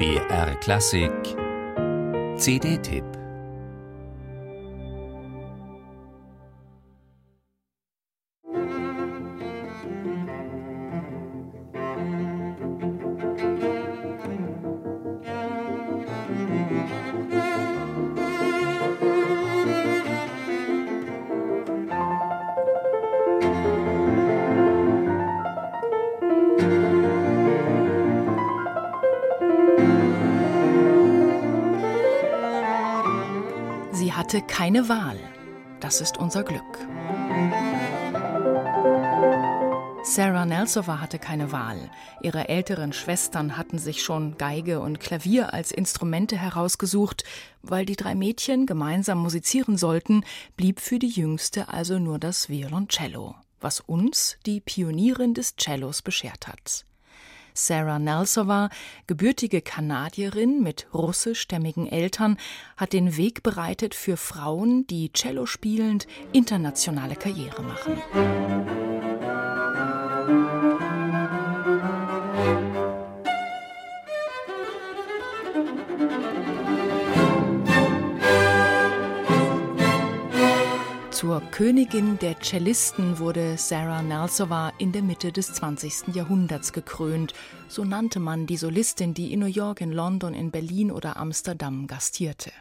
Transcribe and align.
BR 0.00 0.54
Klassik. 0.62 1.36
CD-Tipp 2.38 3.19
hatte 34.30 34.46
keine 34.46 34.88
Wahl. 34.88 35.18
Das 35.80 36.00
ist 36.00 36.16
unser 36.16 36.44
Glück. 36.44 36.78
Sarah 40.04 40.46
Nelsova 40.46 41.00
hatte 41.00 41.18
keine 41.18 41.50
Wahl. 41.50 41.90
Ihre 42.22 42.48
älteren 42.48 42.92
Schwestern 42.92 43.56
hatten 43.56 43.78
sich 43.78 44.04
schon 44.04 44.38
Geige 44.38 44.78
und 44.78 45.00
Klavier 45.00 45.52
als 45.52 45.72
Instrumente 45.72 46.36
herausgesucht. 46.36 47.24
Weil 47.62 47.84
die 47.84 47.96
drei 47.96 48.14
Mädchen 48.14 48.66
gemeinsam 48.66 49.18
musizieren 49.18 49.76
sollten, 49.76 50.24
blieb 50.56 50.78
für 50.78 51.00
die 51.00 51.08
jüngste 51.10 51.68
also 51.68 51.98
nur 51.98 52.20
das 52.20 52.48
Violoncello, 52.48 53.34
was 53.60 53.80
uns 53.80 54.38
die 54.46 54.60
Pionierin 54.60 55.34
des 55.34 55.56
Cellos 55.56 56.02
beschert 56.02 56.46
hat. 56.46 56.84
Sarah 57.66 57.98
Nelsova, 57.98 58.70
gebürtige 59.06 59.60
Kanadierin 59.60 60.62
mit 60.62 60.86
russischstämmigen 60.94 61.86
Eltern, 61.86 62.38
hat 62.76 62.92
den 62.92 63.16
Weg 63.16 63.42
bereitet 63.42 63.94
für 63.94 64.16
Frauen, 64.16 64.86
die 64.86 65.12
Cello 65.12 65.46
spielend 65.46 66.06
internationale 66.32 67.16
Karriere 67.16 67.62
machen. 67.62 68.00
Zur 81.20 81.42
Königin 81.50 82.18
der 82.18 82.40
Cellisten 82.40 83.18
wurde 83.18 83.58
Sarah 83.58 84.00
Nelsova 84.00 84.72
in 84.78 84.90
der 84.90 85.02
Mitte 85.02 85.30
des 85.32 85.52
20. 85.52 86.14
Jahrhunderts 86.14 86.72
gekrönt. 86.72 87.34
So 87.68 87.84
nannte 87.84 88.20
man 88.20 88.46
die 88.46 88.56
Solistin, 88.56 89.12
die 89.12 89.30
in 89.30 89.40
New 89.40 89.44
York, 89.44 89.82
in 89.82 89.92
London, 89.92 90.32
in 90.32 90.50
Berlin 90.50 90.90
oder 90.90 91.18
Amsterdam 91.18 91.86
gastierte. 91.86 92.52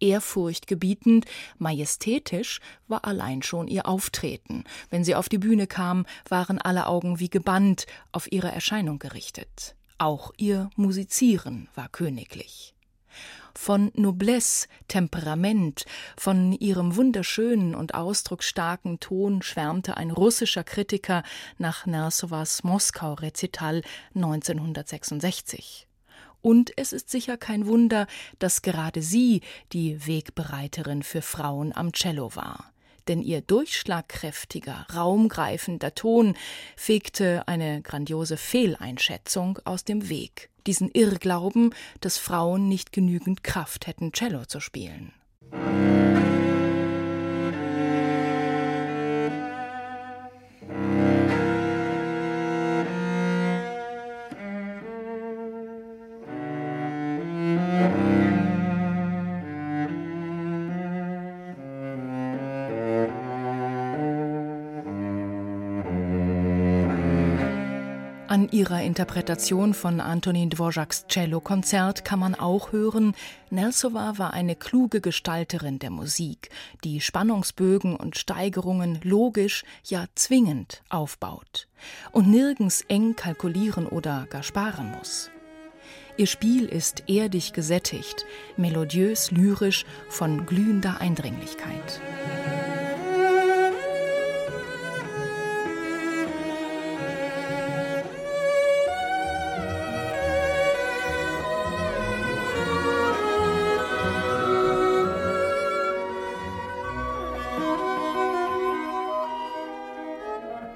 Ehrfurchtgebietend, 0.00 1.24
majestätisch 1.56 2.60
war 2.88 3.06
allein 3.06 3.40
schon 3.40 3.68
ihr 3.68 3.88
Auftreten. 3.88 4.64
Wenn 4.90 5.02
sie 5.02 5.14
auf 5.14 5.30
die 5.30 5.38
Bühne 5.38 5.66
kam, 5.66 6.04
waren 6.28 6.58
alle 6.58 6.88
Augen 6.88 7.20
wie 7.20 7.30
gebannt 7.30 7.86
auf 8.12 8.30
ihre 8.30 8.52
Erscheinung 8.52 8.98
gerichtet. 8.98 9.76
Auch 9.96 10.30
ihr 10.36 10.68
Musizieren 10.76 11.70
war 11.74 11.88
königlich 11.88 12.73
von 13.56 13.90
Noblesse, 13.94 14.68
Temperament, 14.88 15.84
von 16.16 16.52
ihrem 16.52 16.96
wunderschönen 16.96 17.74
und 17.74 17.94
ausdrucksstarken 17.94 19.00
Ton 19.00 19.42
schwärmte 19.42 19.96
ein 19.96 20.10
russischer 20.10 20.64
Kritiker 20.64 21.22
nach 21.58 21.86
Nersowas 21.86 22.64
Moskau-Rezital 22.64 23.82
1966. 24.14 25.86
Und 26.42 26.72
es 26.76 26.92
ist 26.92 27.08
sicher 27.08 27.38
kein 27.38 27.66
Wunder, 27.66 28.06
dass 28.38 28.60
gerade 28.60 29.00
sie 29.00 29.40
die 29.72 30.06
Wegbereiterin 30.06 31.02
für 31.02 31.22
Frauen 31.22 31.74
am 31.74 31.92
Cello 31.92 32.36
war 32.36 32.73
denn 33.08 33.22
ihr 33.22 33.40
durchschlagkräftiger, 33.40 34.86
raumgreifender 34.94 35.94
Ton 35.94 36.36
fegte 36.76 37.46
eine 37.48 37.82
grandiose 37.82 38.36
Fehleinschätzung 38.36 39.58
aus 39.64 39.84
dem 39.84 40.08
Weg, 40.08 40.50
diesen 40.66 40.90
Irrglauben, 40.90 41.74
dass 42.00 42.18
Frauen 42.18 42.68
nicht 42.68 42.92
genügend 42.92 43.44
Kraft 43.44 43.86
hätten, 43.86 44.12
Cello 44.12 44.44
zu 44.46 44.60
spielen. 44.60 45.12
An 68.34 68.48
ihrer 68.50 68.82
Interpretation 68.82 69.74
von 69.74 70.00
Antonin 70.00 70.50
Dvořáks 70.50 71.06
Cello-Konzert 71.06 72.04
kann 72.04 72.18
man 72.18 72.34
auch 72.34 72.72
hören, 72.72 73.14
Nelsova 73.50 74.18
war 74.18 74.34
eine 74.34 74.56
kluge 74.56 75.00
Gestalterin 75.00 75.78
der 75.78 75.90
Musik, 75.90 76.50
die 76.82 77.00
Spannungsbögen 77.00 77.94
und 77.94 78.18
Steigerungen 78.18 78.98
logisch, 79.04 79.62
ja 79.84 80.06
zwingend 80.16 80.82
aufbaut 80.88 81.68
und 82.10 82.28
nirgends 82.28 82.80
eng 82.88 83.14
kalkulieren 83.14 83.86
oder 83.86 84.26
gar 84.28 84.42
sparen 84.42 84.90
muss. 84.98 85.30
Ihr 86.16 86.26
Spiel 86.26 86.64
ist 86.64 87.08
erdig 87.08 87.52
gesättigt, 87.52 88.26
melodiös, 88.56 89.30
lyrisch, 89.30 89.86
von 90.08 90.44
glühender 90.44 91.00
Eindringlichkeit. 91.00 92.00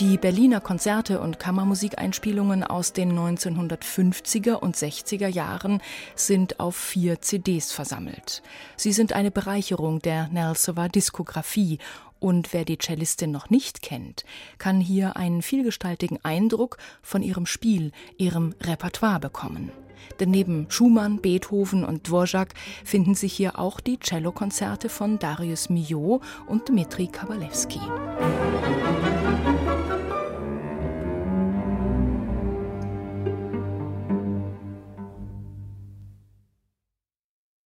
Die 0.00 0.16
Berliner 0.16 0.62
Konzerte 0.62 1.20
und 1.20 1.38
Kammermusikeinspielungen 1.38 2.64
aus 2.64 2.94
den 2.94 3.12
1950er 3.12 4.54
und 4.54 4.74
60er 4.74 5.28
Jahren 5.28 5.82
sind 6.14 6.58
auf 6.58 6.74
vier 6.74 7.20
CDs 7.20 7.70
versammelt. 7.70 8.42
Sie 8.76 8.92
sind 8.92 9.12
eine 9.12 9.30
Bereicherung 9.30 9.98
der 9.98 10.28
Nelsova 10.28 10.88
Diskografie 10.88 11.78
und 12.18 12.54
wer 12.54 12.64
die 12.64 12.78
Cellistin 12.78 13.30
noch 13.30 13.50
nicht 13.50 13.82
kennt, 13.82 14.24
kann 14.56 14.80
hier 14.80 15.18
einen 15.18 15.42
vielgestaltigen 15.42 16.18
Eindruck 16.24 16.78
von 17.02 17.20
ihrem 17.22 17.44
Spiel, 17.44 17.92
ihrem 18.16 18.54
Repertoire 18.62 19.20
bekommen. 19.20 19.70
Denn 20.18 20.30
neben 20.30 20.64
Schumann, 20.70 21.20
Beethoven 21.20 21.84
und 21.84 22.08
Dvorak 22.08 22.54
finden 22.86 23.14
sich 23.14 23.34
hier 23.34 23.58
auch 23.58 23.80
die 23.80 23.98
Cellokonzerte 24.00 24.88
von 24.88 25.18
Darius 25.18 25.68
Milhaud 25.68 26.22
und 26.46 26.70
Dmitri 26.70 27.06
Kabalewski. 27.08 27.80